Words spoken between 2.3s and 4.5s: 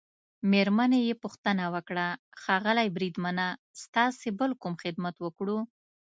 ښاغلی بریدمنه، ستاسي